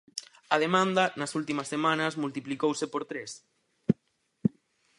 [0.53, 3.31] A demanda, nas últimas semanas, multiplicouse por tres.